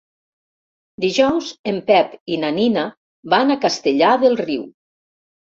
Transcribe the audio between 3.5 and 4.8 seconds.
a Castellar del Riu.